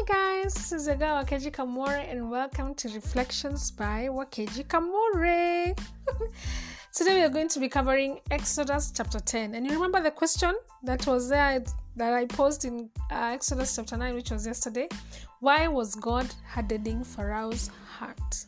Hi 0.00 0.04
guys, 0.04 0.54
this 0.54 0.70
is 0.70 0.86
Aga 0.86 1.06
Wakeji 1.06 1.50
Kamore 1.50 2.08
and 2.08 2.30
welcome 2.30 2.72
to 2.76 2.88
Reflections 2.90 3.72
by 3.72 4.08
Wakeji 4.08 4.64
Kamore. 4.64 5.76
Today 6.92 7.16
we 7.16 7.22
are 7.22 7.28
going 7.28 7.48
to 7.48 7.58
be 7.58 7.68
covering 7.68 8.20
Exodus 8.30 8.92
chapter 8.94 9.18
10. 9.18 9.56
And 9.56 9.66
you 9.66 9.72
remember 9.72 10.00
the 10.00 10.12
question 10.12 10.54
that 10.84 11.04
was 11.08 11.28
there 11.28 11.64
that 11.96 12.12
I 12.12 12.26
posed 12.26 12.64
in 12.64 12.88
uh, 13.10 13.32
Exodus 13.32 13.74
chapter 13.74 13.96
9, 13.96 14.14
which 14.14 14.30
was 14.30 14.46
yesterday? 14.46 14.88
Why 15.40 15.66
was 15.66 15.96
God 15.96 16.32
hardening 16.46 17.02
Pharaoh's 17.02 17.68
heart? 17.90 18.44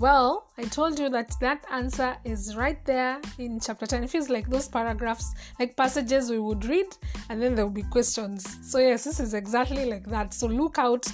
Well, 0.00 0.46
I 0.56 0.62
told 0.62 0.96
you 0.96 1.08
that 1.08 1.34
that 1.40 1.64
answer 1.72 2.16
is 2.22 2.54
right 2.54 2.84
there 2.84 3.20
in 3.38 3.58
chapter 3.58 3.84
10. 3.84 4.04
It 4.04 4.10
feels 4.10 4.28
like 4.28 4.48
those 4.48 4.68
paragraphs, 4.68 5.34
like 5.58 5.76
passages 5.76 6.30
we 6.30 6.38
would 6.38 6.64
read, 6.66 6.86
and 7.30 7.42
then 7.42 7.56
there 7.56 7.64
will 7.64 7.72
be 7.72 7.82
questions. 7.82 8.46
So, 8.62 8.78
yes, 8.78 9.02
this 9.02 9.18
is 9.18 9.34
exactly 9.34 9.86
like 9.86 10.04
that. 10.06 10.32
So, 10.32 10.46
look 10.46 10.78
out 10.78 11.04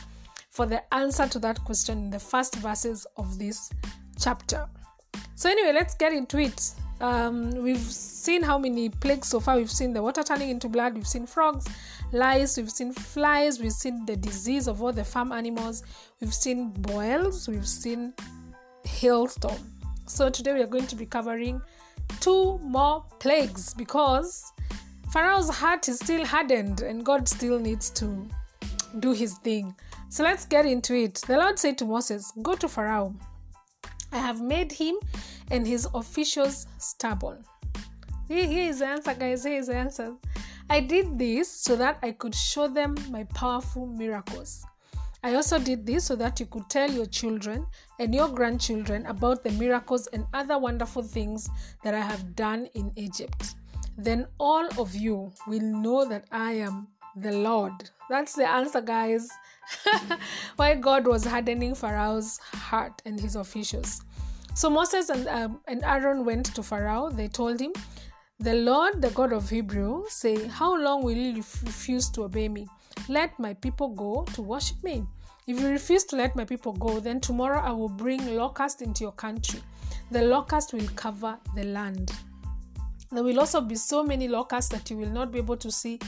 for 0.51 0.67
the 0.67 0.83
answer 0.95 1.27
to 1.27 1.39
that 1.39 1.65
question 1.65 1.97
in 1.97 2.11
the 2.11 2.19
first 2.19 2.57
verses 2.57 3.07
of 3.17 3.39
this 3.39 3.71
chapter. 4.21 4.69
So, 5.35 5.49
anyway, 5.49 5.73
let's 5.73 5.95
get 5.95 6.13
into 6.13 6.37
it. 6.37 6.73
Um, 7.01 7.53
we've 7.53 7.79
seen 7.79 8.43
how 8.43 8.59
many 8.59 8.91
plagues 8.91 9.29
so 9.29 9.41
far. 9.41 9.57
We've 9.57 9.71
seen 9.71 9.95
the 9.95 10.03
water 10.03 10.23
turning 10.23 10.51
into 10.51 10.69
blood, 10.69 10.95
we've 10.95 11.07
seen 11.07 11.27
frogs, 11.27 11.67
lice, 12.13 12.59
we've 12.59 12.71
seen 12.71 12.93
flies, 12.93 13.59
we've 13.61 13.73
seen 13.73 14.05
the 14.05 14.17
disease 14.17 14.69
of 14.69 14.83
all 14.83 14.93
the 14.93 15.05
farm 15.05 15.33
animals, 15.33 15.85
we've 16.21 16.35
seen 16.35 16.69
boils, 16.71 17.49
we've 17.49 17.67
seen 17.67 18.13
hailstorm. 18.95 19.59
So 20.07 20.31
today 20.31 20.55
we 20.55 20.63
are 20.63 20.69
going 20.69 20.87
to 20.87 20.97
be 20.97 21.07
covering 21.07 21.61
two 22.21 22.59
more 22.59 23.05
plagues 23.19 23.75
because 23.75 24.53
Pharaoh's 25.13 25.49
heart 25.49 25.89
is 25.89 25.97
still 25.99 26.25
hardened 26.25 26.81
and 26.81 27.05
God 27.05 27.29
still 27.29 27.59
needs 27.59 27.91
to 27.91 28.29
do 29.01 29.13
his 29.13 29.35
thing. 29.39 29.75
So 30.09 30.23
let's 30.23 30.47
get 30.47 30.65
into 30.65 30.95
it. 30.95 31.15
The 31.27 31.37
Lord 31.37 31.59
said 31.59 31.77
to 31.79 31.85
Moses, 31.85 32.33
Go 32.43 32.55
to 32.55 32.69
Pharaoh. 32.69 33.15
I 34.13 34.19
have 34.19 34.41
made 34.41 34.71
him 34.71 34.95
and 35.51 35.67
his 35.67 35.89
officials 35.93 36.67
stubborn. 36.79 37.45
Here, 38.29 38.69
is 38.71 38.79
the 38.79 38.87
answer, 38.87 39.15
guys. 39.15 39.45
Here 39.45 39.59
is 39.59 39.67
the 39.67 39.77
answer. 39.77 40.15
I 40.71 40.81
did 40.81 41.19
this 41.19 41.51
so 41.51 41.77
that 41.77 41.99
I 42.03 42.13
could 42.13 42.35
show 42.35 42.69
them 42.69 42.95
my 43.11 43.25
powerful 43.25 43.87
miracles. 43.87 44.65
I 45.25 45.37
also 45.37 45.59
did 45.59 45.87
this 45.87 46.05
so 46.05 46.17
that 46.17 46.39
you 46.39 46.45
could 46.45 46.69
tell 46.69 46.91
your 46.91 47.07
children 47.07 47.67
and 47.99 48.15
your 48.15 48.29
grandchildren 48.29 49.07
about 49.07 49.43
the 49.43 49.53
miracles 49.53 50.07
and 50.09 50.27
other 50.35 50.59
wonderful 50.59 51.03
things 51.03 51.49
that 51.83 51.95
I 51.95 52.01
have 52.03 52.37
done 52.37 52.69
in 52.75 52.93
Egypt. 52.95 53.55
Then 53.97 54.27
all 54.39 54.69
of 54.79 54.95
you 54.95 55.33
will 55.47 55.63
know 55.63 56.07
that 56.07 56.27
I 56.31 56.53
am 56.53 56.89
the 57.17 57.33
Lord. 57.33 57.73
That's 58.11 58.35
the 58.35 58.47
answer, 58.47 58.83
guys. 58.83 59.31
Why 60.57 60.75
God 60.75 61.07
was 61.07 61.25
hardening 61.25 61.75
Pharaoh's 61.75 62.37
heart 62.53 63.01
and 63.07 63.19
his 63.19 63.35
officials. 63.35 64.03
So 64.55 64.69
Moses 64.69 65.09
and, 65.09 65.27
um, 65.29 65.61
and 65.67 65.83
Aaron 65.85 66.27
went 66.27 66.55
to 66.55 66.63
Pharaoh. 66.63 67.09
They 67.09 67.29
told 67.29 67.61
him, 67.61 67.73
The 68.41 68.53
Lord, 68.53 69.01
the 69.01 69.09
God 69.09 69.33
of 69.33 69.49
Hebrew, 69.49 70.05
say, 70.09 70.49
How 70.49 70.77
long 70.77 71.03
will 71.03 71.17
you 71.17 71.37
refuse 71.37 72.11
to 72.11 72.25
obey 72.25 72.51
me? 72.51 72.69
Let 73.09 73.39
my 73.39 73.55
people 73.55 73.89
go 73.91 74.25
to 74.33 74.43
worship 74.43 74.83
me. 74.83 75.05
If 75.47 75.61
you 75.61 75.69
refuse 75.69 76.05
to 76.05 76.17
let 76.17 76.35
my 76.35 76.45
people 76.45 76.73
go, 76.73 77.01
then 77.01 77.21
tomorrow 77.21 77.61
I 77.61 77.71
will 77.71 77.91
bring 77.91 78.35
locusts 78.35 78.81
into 78.81 79.05
your 79.05 79.13
country. 79.13 79.61
The 80.11 80.23
locust 80.23 80.73
will 80.73 80.89
cover 80.97 81.37
the 81.55 81.65
land. 81.65 82.13
There 83.13 83.23
will 83.23 83.39
also 83.39 83.61
be 83.61 83.75
so 83.75 84.03
many 84.03 84.27
locusts 84.27 84.71
that 84.71 84.91
you 84.91 84.97
will 84.97 85.11
not 85.11 85.33
be 85.33 85.39
able 85.39 85.59
to 85.59 85.71
see 85.71 86.01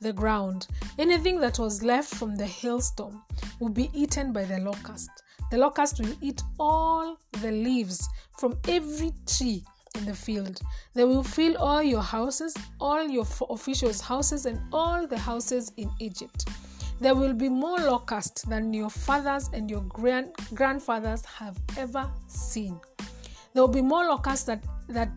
the 0.00 0.12
ground. 0.12 0.68
Anything 0.96 1.40
that 1.40 1.58
was 1.58 1.82
left 1.82 2.14
from 2.14 2.36
the 2.36 2.46
hailstorm 2.46 3.22
will 3.58 3.70
be 3.70 3.90
eaten 3.92 4.32
by 4.32 4.44
the 4.44 4.60
locust. 4.60 5.10
The 5.50 5.58
locust 5.58 6.00
will 6.00 6.14
eat 6.20 6.40
all 6.60 7.18
the 7.42 7.50
leaves 7.50 8.08
from 8.38 8.56
every 8.68 9.12
tree 9.26 9.64
in 9.94 10.06
the 10.06 10.14
field. 10.14 10.60
They 10.94 11.04
will 11.04 11.22
fill 11.22 11.56
all 11.58 11.82
your 11.82 12.02
houses, 12.02 12.54
all 12.80 13.06
your 13.06 13.26
officials' 13.50 14.00
houses, 14.00 14.46
and 14.46 14.60
all 14.72 15.06
the 15.06 15.18
houses 15.18 15.72
in 15.76 15.90
Egypt. 16.00 16.48
There 17.00 17.14
will 17.14 17.32
be 17.34 17.48
more 17.48 17.78
locusts 17.78 18.42
than 18.42 18.72
your 18.72 18.90
fathers 18.90 19.50
and 19.52 19.70
your 19.70 19.82
grand- 19.82 20.32
grandfathers 20.54 21.24
have 21.24 21.58
ever 21.76 22.10
seen. 22.28 22.78
There 23.52 23.62
will 23.62 23.68
be 23.72 23.82
more 23.82 24.06
locusts 24.06 24.44
that, 24.46 24.64
that, 24.88 25.10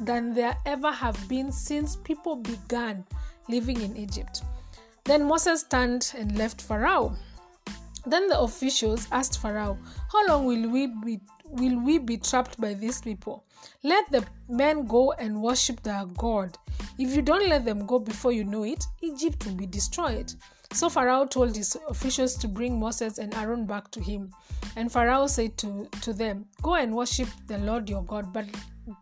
than 0.00 0.34
there 0.34 0.56
ever 0.66 0.90
have 0.90 1.28
been 1.28 1.50
since 1.52 1.96
people 1.96 2.36
began 2.36 3.04
living 3.48 3.80
in 3.80 3.96
Egypt. 3.96 4.42
Then 5.04 5.24
Moses 5.24 5.62
turned 5.64 6.12
and 6.16 6.36
left 6.36 6.60
Pharaoh. 6.60 7.16
Then 8.06 8.28
the 8.28 8.38
officials 8.38 9.08
asked 9.10 9.40
Pharaoh, 9.40 9.78
How 10.12 10.26
long 10.26 10.46
will 10.46 10.68
we 10.70 10.86
be 10.86 11.20
will 11.50 11.78
we 11.80 11.98
be 11.98 12.16
trapped 12.16 12.60
by 12.60 12.74
these 12.74 13.00
people? 13.00 13.44
Let 13.82 14.10
the 14.10 14.24
men 14.48 14.86
go 14.86 15.12
and 15.12 15.42
worship 15.42 15.82
their 15.82 16.04
God. 16.16 16.56
If 16.98 17.14
you 17.14 17.22
don't 17.22 17.48
let 17.48 17.64
them 17.64 17.86
go 17.86 17.98
before 17.98 18.32
you 18.32 18.44
know 18.44 18.64
it, 18.64 18.84
Egypt 19.02 19.46
will 19.46 19.54
be 19.54 19.66
destroyed. 19.66 20.32
So 20.72 20.88
Pharaoh 20.88 21.26
told 21.26 21.56
his 21.56 21.76
officials 21.88 22.36
to 22.36 22.48
bring 22.48 22.78
Moses 22.78 23.18
and 23.18 23.34
Aaron 23.34 23.66
back 23.66 23.90
to 23.92 24.00
him. 24.00 24.32
And 24.76 24.92
Pharaoh 24.92 25.26
said 25.26 25.56
to, 25.58 25.88
to 26.02 26.12
them, 26.12 26.46
Go 26.62 26.74
and 26.74 26.94
worship 26.94 27.28
the 27.46 27.58
Lord 27.58 27.88
your 27.88 28.02
God, 28.04 28.32
but 28.32 28.44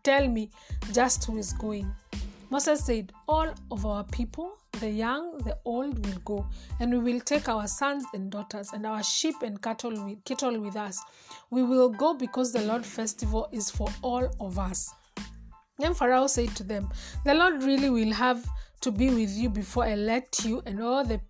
tell 0.03 0.29
me 0.29 0.51
just 0.93 1.25
who 1.25 1.39
is 1.39 1.53
going. 1.53 1.93
Moses 2.49 2.85
said, 2.85 3.13
All 3.29 3.53
of 3.71 3.85
our 3.85 4.05
people, 4.05 4.57
the 4.81 4.91
young, 4.91 5.39
the 5.39 5.59
old, 5.65 6.07
will 6.07 6.19
go, 6.25 6.47
and 6.81 6.93
we 6.93 7.13
will 7.13 7.21
take 7.21 7.49
our 7.49 7.67
sons 7.67 8.05
and 8.15 8.31
daughters, 8.31 8.73
and 8.73 8.87
our 8.87 9.03
sheep 9.03 9.37
and 9.43 9.61
cattle 9.61 10.05
with, 10.05 10.25
cattle 10.25 10.61
with 10.61 10.77
us. 10.77 11.03
We 11.51 11.63
will 11.63 11.89
go 11.89 12.15
because 12.15 12.53
the 12.53 12.63
Lord 12.63 12.85
festival 12.85 13.49
is 13.53 13.71
for 13.71 13.89
all 14.03 14.31
of 14.41 14.59
us. 14.59 14.95
Then 15.79 15.95
Pharaoh 15.95 16.27
said 16.29 16.55
to 16.57 16.63
them, 16.65 16.89
The 17.25 17.35
Lord 17.35 17.63
really 17.63 17.91
will 17.91 18.13
have 18.13 18.47
to 18.83 18.93
be 18.93 19.11
with 19.11 19.31
you 19.31 19.49
before 19.49 19.85
I 19.85 19.95
let 19.95 20.45
you 20.45 20.63
and 20.67 20.81
all 20.83 21.05
the 21.05 21.21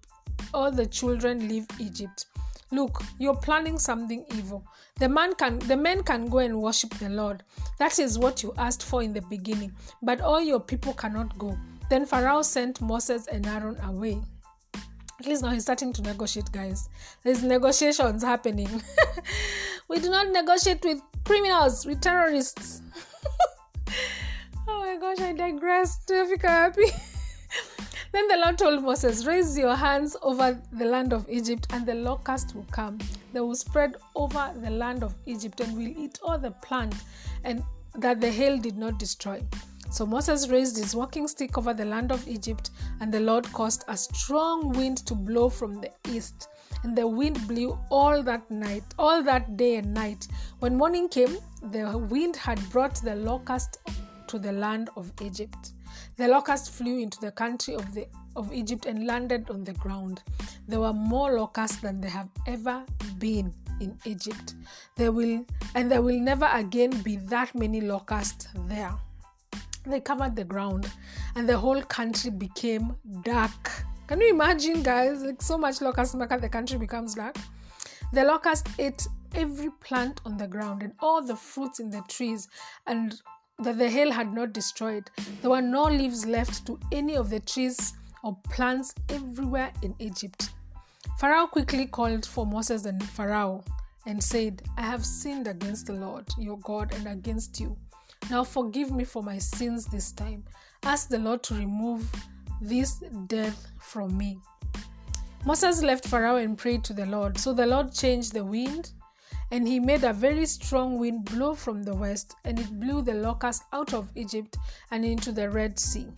all 0.55 0.71
the 0.71 0.87
children 0.87 1.49
leave 1.49 1.67
Egypt. 1.79 2.27
Look, 2.73 3.03
you're 3.19 3.37
planning 3.37 3.79
something 3.79 4.25
evil. 4.35 4.67
The 4.99 5.09
man 5.09 5.35
can 5.35 5.59
the 5.61 5.77
men 5.77 6.03
can 6.03 6.29
go 6.29 6.39
and 6.39 6.61
worship 6.61 6.95
the 6.95 7.09
Lord. 7.09 7.45
That 7.79 7.99
is 7.99 8.19
what 8.19 8.43
you 8.43 8.53
asked 8.59 8.83
for 8.83 9.03
in 9.03 9.13
the 9.13 9.23
beginning, 9.23 9.73
but 10.03 10.21
all 10.21 10.41
your 10.41 10.61
people 10.61 10.93
cannot 10.95 11.39
go. 11.39 11.57
Then 11.89 12.07
Pharaoh 12.07 12.43
sent 12.43 12.81
Moses 12.81 13.29
and 13.29 13.47
Aaron 13.47 13.79
away. 13.85 14.21
At 15.19 15.27
least 15.27 15.43
now 15.43 15.51
he's 15.51 15.63
starting 15.63 15.93
to 15.95 16.03
negotiate, 16.03 16.51
guys. 16.53 16.89
There's 17.23 17.43
negotiations 17.43 18.23
happening. 18.23 18.83
we 19.89 19.99
do 20.01 20.11
not 20.11 20.29
negotiate 20.29 20.85
with 20.85 21.01
criminals, 21.25 21.87
with 21.87 22.01
terrorists. 22.01 22.83
oh 24.69 24.81
my 24.81 24.97
gosh, 25.01 25.21
I 25.21 25.33
digress. 25.33 25.99
Africa 26.11 26.49
happy. 26.49 26.87
Then 28.13 28.29
the 28.29 28.37
Lord 28.39 28.59
told 28.59 28.83
Moses, 28.83 29.27
Raise 29.27 29.57
your 29.59 29.75
hands 29.75 30.17
over 30.23 30.61
the 30.73 30.85
land 30.85 31.13
of 31.13 31.29
Egypt, 31.29 31.67
and 31.71 31.85
the 31.85 31.95
locust 31.95 32.55
will 32.55 32.67
come. 32.71 32.99
They 33.33 33.41
will 33.41 33.55
spread 33.55 33.97
over 34.15 34.53
the 34.57 34.71
land 34.71 35.03
of 35.03 35.15
Egypt 35.27 35.61
and 35.61 35.77
will 35.77 35.89
eat 35.89 36.19
all 36.23 36.39
the 36.39 36.53
plant 36.53 36.95
and 37.45 37.63
that 37.95 38.21
the 38.21 38.31
hail 38.31 38.59
did 38.59 38.77
not 38.77 38.99
destroy. 38.99 39.43
So 39.91 40.05
Moses 40.05 40.49
raised 40.49 40.77
his 40.77 40.95
walking 40.95 41.29
stick 41.29 41.57
over 41.57 41.73
the 41.73 41.85
land 41.85 42.11
of 42.11 42.27
Egypt, 42.29 42.71
and 43.01 43.13
the 43.13 43.21
Lord 43.21 43.51
caused 43.53 43.85
a 43.89 43.97
strong 43.97 44.71
wind 44.73 44.99
to 45.07 45.15
blow 45.15 45.49
from 45.49 45.81
the 45.81 45.91
east. 46.09 46.49
And 46.83 46.97
the 46.97 47.07
wind 47.07 47.47
blew 47.49 47.79
all 47.91 48.23
that 48.23 48.51
night, 48.51 48.83
all 48.99 49.23
that 49.23 49.57
day 49.57 49.77
and 49.77 49.95
night. 49.95 50.27
When 50.59 50.77
morning 50.77 51.09
came, 51.09 51.39
the 51.63 51.97
wind 51.97 52.37
had 52.37 52.59
brought 52.71 52.97
the 52.97 53.17
locust 53.17 53.79
to 54.27 54.39
the 54.39 54.53
land 54.53 54.91
of 54.97 55.11
Egypt. 55.23 55.73
The 56.17 56.29
locust 56.29 56.71
flew 56.71 56.99
into 56.99 57.21
the 57.21 57.31
country 57.31 57.75
of 57.75 57.93
the 57.93 58.07
of 58.37 58.53
Egypt 58.53 58.87
and 58.87 59.07
landed 59.07 59.51
on 59.51 59.65
the 59.65 59.73
ground. 59.75 60.23
There 60.69 60.81
were 60.81 60.93
more 60.93 61.39
locusts 61.39 61.77
than 61.79 62.01
there 62.01 62.11
have 62.11 62.29
ever 62.47 62.85
been 63.19 63.53
in 63.81 63.99
Egypt. 64.05 64.55
There 64.97 65.13
will 65.13 65.45
and 65.75 65.91
there 65.91 66.03
will 66.03 66.19
never 66.19 66.49
again 66.53 66.91
be 67.03 67.17
that 67.17 67.55
many 67.55 67.81
locusts 67.81 68.49
there. 68.67 68.95
They 69.85 70.01
covered 70.01 70.37
the 70.37 70.45
ground 70.45 70.91
and 71.35 71.49
the 71.49 71.59
whole 71.59 71.83
country 71.83 72.31
became 72.31 72.97
dark. 73.23 73.85
Can 74.07 74.21
you 74.21 74.31
imagine, 74.31 74.83
guys? 74.83 75.23
Like 75.23 75.43
so 75.43 75.59
much 75.59 75.81
locusts 75.81 76.15
make 76.15 76.29
the 76.29 76.49
country 76.49 76.79
becomes 76.79 77.15
dark. 77.15 77.37
The 78.13 78.25
locust 78.25 78.69
ate 78.79 79.07
every 79.35 79.71
plant 79.81 80.21
on 80.25 80.37
the 80.37 80.47
ground 80.47 80.83
and 80.83 80.93
all 81.01 81.23
the 81.23 81.37
fruits 81.37 81.79
in 81.79 81.91
the 81.91 82.03
trees 82.09 82.49
and 82.87 83.21
that 83.59 83.79
the 83.79 83.89
hail 83.89 84.11
had 84.13 84.33
not 84.33 84.53
destroyed. 84.53 85.11
There 85.41 85.51
were 85.51 85.63
no 85.63 85.85
leaves 85.85 86.27
left 86.27 86.67
to 86.67 86.79
any 86.93 87.17
of 87.17 87.31
the 87.31 87.41
trees 87.41 87.95
or 88.23 88.37
plants 88.51 88.95
everywhere 89.09 89.73
in 89.83 89.95
Egypt. 89.99 90.51
Pharaoh 91.19 91.47
quickly 91.47 91.87
called 91.87 92.27
for 92.27 92.47
Moses 92.47 92.85
and 92.85 93.03
Pharaoh 93.03 93.65
and 94.07 94.23
said, 94.23 94.63
I 94.77 94.83
have 94.83 95.05
sinned 95.05 95.47
against 95.47 95.87
the 95.87 95.95
Lord 95.95 96.27
your 96.39 96.59
God 96.59 96.95
and 96.95 97.07
against 97.09 97.59
you. 97.59 97.77
Now 98.31 98.45
forgive 98.45 98.91
me 98.91 99.05
for 99.05 99.23
my 99.23 99.39
sins 99.39 99.87
this 99.87 100.13
time. 100.13 100.45
Ask 100.83 101.09
the 101.09 101.19
Lord 101.19 101.43
to 101.45 101.55
remove 101.55 102.11
this 102.61 103.03
death 103.27 103.67
from 103.81 104.17
me. 104.17 104.39
Moses 105.45 105.83
left 105.83 106.07
Pharaoh 106.07 106.37
and 106.37 106.59
prayed 106.59 106.83
to 106.85 106.93
the 106.93 107.07
Lord. 107.07 107.39
So 107.39 107.53
the 107.53 107.67
Lord 107.67 107.93
changed 107.93 108.33
the 108.33 108.45
wind, 108.45 108.93
and 109.51 109.67
he 109.67 109.79
made 109.79 110.05
a 110.05 110.13
very 110.13 110.47
strong 110.47 110.99
wind 110.99 111.25
blow 111.25 111.55
from 111.55 111.83
the 111.83 111.95
west, 111.95 112.35
and 112.45 112.59
it 112.59 112.81
blew 112.81 113.03
the 113.03 113.15
locusts 113.15 113.65
out 113.73 113.95
of 113.95 114.11
Egypt 114.15 114.57
and 114.91 115.05
into 115.05 115.33
the 115.33 115.49
Red 115.49 115.79
Sea. 115.79 116.09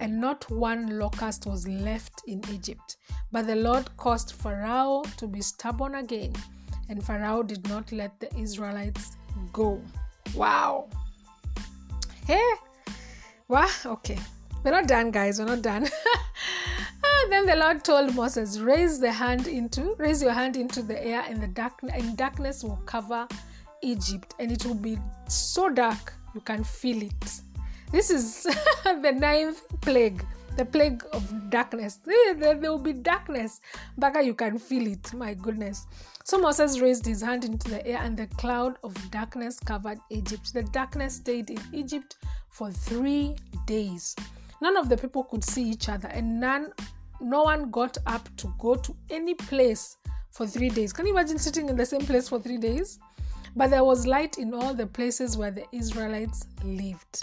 And 0.00 0.20
not 0.20 0.50
one 0.50 0.98
locust 0.98 1.46
was 1.46 1.66
left 1.66 2.22
in 2.26 2.42
Egypt. 2.50 2.96
But 3.32 3.46
the 3.46 3.56
Lord 3.56 3.94
caused 3.96 4.32
Pharaoh 4.32 5.02
to 5.16 5.26
be 5.26 5.40
stubborn 5.40 5.94
again, 5.96 6.32
and 6.88 7.04
Pharaoh 7.04 7.42
did 7.42 7.68
not 7.68 7.92
let 7.92 8.18
the 8.20 8.34
Israelites 8.36 9.16
go. 9.52 9.80
Wow. 10.34 10.88
Hey. 12.26 12.52
Wow. 13.48 13.68
Okay. 13.84 14.18
We're 14.62 14.72
not 14.72 14.86
done, 14.86 15.10
guys. 15.10 15.38
We're 15.38 15.46
not 15.46 15.62
done. 15.62 15.88
then 17.30 17.46
the 17.46 17.56
Lord 17.56 17.84
told 17.84 18.14
Moses, 18.14 18.58
"Raise 18.58 18.98
the 18.98 19.12
hand 19.12 19.46
into, 19.46 19.94
raise 19.98 20.22
your 20.22 20.32
hand 20.32 20.56
into 20.56 20.82
the 20.82 21.02
air, 21.04 21.22
and 21.28 21.42
the 21.42 21.48
dark 21.48 21.80
and 21.82 22.16
darkness 22.16 22.64
will 22.64 22.80
cover 22.86 23.28
Egypt, 23.82 24.34
and 24.38 24.50
it 24.50 24.64
will 24.64 24.74
be 24.74 24.98
so 25.28 25.68
dark 25.68 26.14
you 26.34 26.40
can 26.40 26.64
feel 26.64 27.02
it." 27.02 27.40
This 27.92 28.10
is 28.10 28.42
the 28.84 29.12
ninth 29.12 29.62
plague, 29.80 30.24
the 30.56 30.64
plague 30.64 31.02
of 31.12 31.50
darkness. 31.50 32.00
There 32.04 32.56
will 32.56 32.78
be 32.78 32.92
darkness, 32.92 33.60
but 33.98 34.24
you 34.24 34.34
can 34.34 34.58
feel 34.58 34.86
it. 34.86 35.12
My 35.12 35.34
goodness. 35.34 35.86
So 36.24 36.38
Moses 36.38 36.80
raised 36.80 37.04
his 37.04 37.22
hand 37.22 37.44
into 37.44 37.68
the 37.68 37.84
air, 37.86 37.98
and 37.98 38.16
the 38.16 38.28
cloud 38.38 38.76
of 38.84 38.94
darkness 39.10 39.58
covered 39.58 39.98
Egypt. 40.10 40.52
The 40.54 40.62
darkness 40.62 41.16
stayed 41.16 41.50
in 41.50 41.60
Egypt 41.72 42.16
for 42.50 42.70
three 42.70 43.36
days. 43.66 44.14
None 44.62 44.76
of 44.76 44.88
the 44.88 44.96
people 44.96 45.24
could 45.24 45.42
see 45.42 45.64
each 45.64 45.88
other, 45.88 46.08
and 46.08 46.38
none 46.38 46.72
no 47.20 47.42
one 47.42 47.70
got 47.70 47.96
up 48.06 48.28
to 48.36 48.52
go 48.58 48.74
to 48.74 48.96
any 49.10 49.34
place 49.34 49.96
for 50.30 50.46
three 50.46 50.68
days. 50.70 50.92
Can 50.92 51.06
you 51.06 51.12
imagine 51.12 51.38
sitting 51.38 51.68
in 51.68 51.76
the 51.76 51.86
same 51.86 52.00
place 52.00 52.28
for 52.28 52.40
three 52.40 52.58
days? 52.58 52.98
But 53.56 53.70
there 53.70 53.84
was 53.84 54.06
light 54.06 54.38
in 54.38 54.54
all 54.54 54.74
the 54.74 54.86
places 54.86 55.36
where 55.36 55.50
the 55.50 55.64
Israelites 55.72 56.46
lived. 56.64 57.22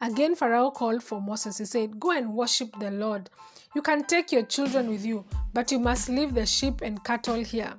Again, 0.00 0.34
Pharaoh 0.34 0.70
called 0.70 1.02
for 1.02 1.20
Moses. 1.20 1.58
He 1.58 1.64
said, 1.64 1.98
Go 1.98 2.10
and 2.10 2.34
worship 2.34 2.70
the 2.78 2.90
Lord. 2.90 3.30
You 3.74 3.82
can 3.82 4.04
take 4.04 4.32
your 4.32 4.42
children 4.42 4.88
with 4.88 5.04
you, 5.04 5.24
but 5.54 5.70
you 5.70 5.78
must 5.78 6.08
leave 6.08 6.34
the 6.34 6.44
sheep 6.44 6.82
and 6.82 7.02
cattle 7.04 7.42
here. 7.42 7.72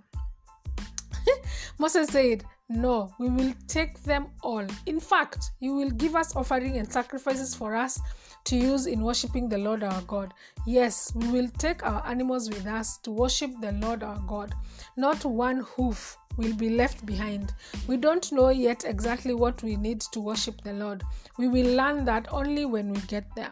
Moses 1.77 2.07
said, 2.07 2.45
No, 2.75 3.13
we 3.19 3.29
will 3.29 3.53
take 3.67 4.01
them 4.01 4.25
all. 4.41 4.65
In 4.87 4.99
fact, 4.99 5.51
you 5.59 5.75
will 5.75 5.91
give 5.91 6.15
us 6.15 6.35
offering 6.35 6.77
and 6.77 6.91
sacrifices 6.91 7.53
for 7.53 7.75
us 7.75 8.01
to 8.45 8.55
use 8.55 8.87
in 8.87 9.03
worshiping 9.03 9.47
the 9.47 9.59
Lord 9.59 9.83
our 9.83 10.01
God. 10.01 10.33
Yes, 10.65 11.13
we 11.13 11.27
will 11.27 11.47
take 11.59 11.85
our 11.85 12.03
animals 12.07 12.49
with 12.49 12.65
us 12.65 12.97
to 13.03 13.11
worship 13.11 13.51
the 13.61 13.73
Lord 13.73 14.01
our 14.01 14.17
God. 14.25 14.55
Not 14.97 15.23
one 15.23 15.59
hoof 15.59 16.17
will 16.35 16.55
be 16.55 16.71
left 16.71 17.05
behind. 17.05 17.53
We 17.87 17.95
don't 17.95 18.31
know 18.31 18.49
yet 18.49 18.85
exactly 18.85 19.35
what 19.35 19.61
we 19.61 19.75
need 19.75 20.01
to 20.11 20.19
worship 20.19 20.63
the 20.63 20.73
Lord. 20.73 21.03
We 21.37 21.47
will 21.47 21.75
learn 21.75 22.05
that 22.05 22.27
only 22.33 22.65
when 22.65 22.91
we 22.91 22.99
get 23.01 23.25
there. 23.35 23.51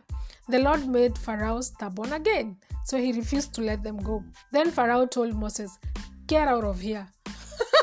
The 0.49 0.57
Lord 0.57 0.87
made 0.87 1.15
Pharaoh 1.15 1.61
stubborn 1.61 2.13
again, 2.13 2.57
so 2.85 2.97
he 2.97 3.11
refused 3.11 3.53
to 3.53 3.61
let 3.61 3.83
them 3.83 3.97
go. 3.97 4.23
Then 4.51 4.71
Pharaoh 4.71 5.05
told 5.05 5.35
Moses, 5.35 5.77
Get 6.25 6.47
out 6.47 6.63
of 6.63 6.79
here. 6.79 7.07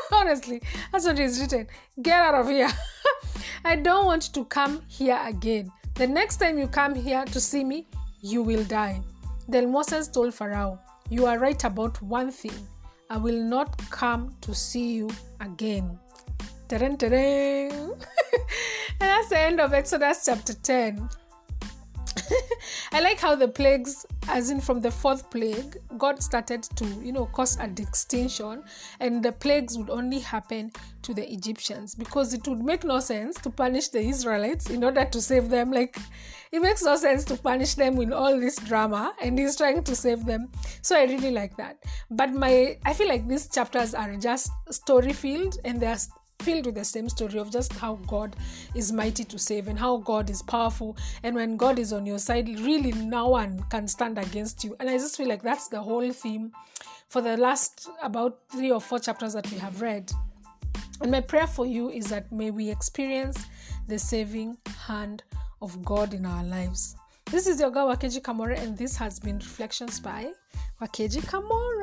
Honestly, 0.13 0.61
that's 0.91 1.05
what 1.05 1.19
is 1.19 1.39
written. 1.39 1.67
Get 2.01 2.19
out 2.19 2.35
of 2.35 2.49
here. 2.49 2.69
I 3.65 3.75
don't 3.75 4.05
want 4.05 4.33
to 4.33 4.45
come 4.45 4.81
here 4.87 5.19
again. 5.25 5.71
The 5.95 6.07
next 6.07 6.37
time 6.37 6.57
you 6.57 6.67
come 6.67 6.95
here 6.95 7.25
to 7.25 7.39
see 7.39 7.63
me, 7.63 7.87
you 8.21 8.41
will 8.41 8.63
die. 8.63 9.01
Then 9.47 9.71
Moses 9.71 10.07
told 10.07 10.33
Pharaoh, 10.33 10.79
You 11.09 11.25
are 11.25 11.37
right 11.37 11.61
about 11.63 12.01
one 12.01 12.31
thing. 12.31 12.53
I 13.09 13.17
will 13.17 13.41
not 13.41 13.77
come 13.89 14.35
to 14.41 14.53
see 14.53 14.93
you 14.93 15.09
again. 15.41 15.97
and 16.71 16.79
that's 18.99 19.29
the 19.29 19.39
end 19.39 19.59
of 19.59 19.73
Exodus 19.73 20.25
chapter 20.25 20.53
10. 20.53 21.09
I 22.91 23.01
like 23.01 23.19
how 23.19 23.35
the 23.35 23.47
plagues, 23.47 24.05
as 24.27 24.49
in 24.49 24.59
from 24.59 24.81
the 24.81 24.89
fourth 24.89 25.29
plague, 25.29 25.77
God 25.97 26.23
started 26.23 26.63
to, 26.63 26.85
you 27.03 27.11
know, 27.11 27.27
cause 27.27 27.57
a 27.59 27.65
extinction, 27.65 28.63
and 28.99 29.21
the 29.21 29.31
plagues 29.31 29.77
would 29.77 29.91
only 29.91 30.19
happen 30.19 30.71
to 31.03 31.13
the 31.13 31.31
Egyptians 31.31 31.93
because 31.93 32.33
it 32.33 32.47
would 32.47 32.63
make 32.63 32.83
no 32.83 32.99
sense 32.99 33.35
to 33.41 33.51
punish 33.51 33.89
the 33.89 33.99
Israelites 33.99 34.71
in 34.71 34.83
order 34.83 35.05
to 35.05 35.21
save 35.21 35.49
them. 35.49 35.71
Like, 35.71 35.97
it 36.51 36.61
makes 36.61 36.83
no 36.83 36.95
sense 36.95 37.23
to 37.25 37.37
punish 37.37 37.75
them 37.75 37.95
with 37.95 38.11
all 38.11 38.39
this 38.39 38.55
drama, 38.55 39.13
and 39.21 39.37
He's 39.37 39.55
trying 39.55 39.83
to 39.83 39.95
save 39.95 40.25
them. 40.25 40.51
So 40.81 40.97
I 40.97 41.03
really 41.03 41.31
like 41.31 41.55
that. 41.57 41.83
But 42.09 42.33
my, 42.33 42.79
I 42.85 42.93
feel 42.93 43.07
like 43.07 43.27
these 43.27 43.47
chapters 43.49 43.93
are 43.93 44.15
just 44.15 44.51
story 44.71 45.13
filled, 45.13 45.59
and 45.63 45.79
they're 45.79 45.97
filled 46.49 46.65
with 46.65 46.75
the 46.75 46.83
same 46.83 47.07
story 47.07 47.37
of 47.37 47.51
just 47.51 47.73
how 47.73 47.93
God 48.07 48.35
is 48.73 48.91
mighty 48.91 49.23
to 49.23 49.37
save 49.37 49.67
and 49.67 49.77
how 49.77 49.97
God 49.97 50.31
is 50.31 50.41
powerful. 50.41 50.97
And 51.21 51.35
when 51.35 51.57
God 51.57 51.77
is 51.77 51.93
on 51.93 52.07
your 52.07 52.17
side, 52.17 52.47
really 52.61 52.91
no 52.91 53.27
one 53.27 53.63
can 53.69 53.87
stand 53.87 54.17
against 54.17 54.63
you. 54.63 54.75
And 54.79 54.89
I 54.89 54.97
just 54.97 55.15
feel 55.15 55.27
like 55.27 55.43
that's 55.43 55.67
the 55.67 55.79
whole 55.79 56.11
theme 56.11 56.51
for 57.07 57.21
the 57.21 57.37
last 57.37 57.87
about 58.01 58.39
three 58.51 58.71
or 58.71 58.81
four 58.81 58.97
chapters 58.97 59.33
that 59.33 59.51
we 59.51 59.59
have 59.59 59.79
read. 59.79 60.11
And 61.01 61.11
my 61.11 61.21
prayer 61.21 61.45
for 61.45 61.67
you 61.67 61.91
is 61.91 62.07
that 62.07 62.31
may 62.31 62.49
we 62.49 62.67
experience 62.67 63.45
the 63.87 63.99
saving 63.99 64.57
hand 64.87 65.21
of 65.61 65.85
God 65.85 66.15
in 66.15 66.25
our 66.25 66.43
lives. 66.43 66.95
This 67.25 67.45
is 67.45 67.59
your 67.59 67.69
girl 67.69 67.89
Wakeji 67.89 68.21
Kamore, 68.21 68.59
and 68.59 68.75
this 68.75 68.95
has 68.97 69.19
been 69.19 69.37
Reflections 69.37 69.99
by 69.99 70.31
Wakeji 70.81 71.21
Kamore. 71.21 71.78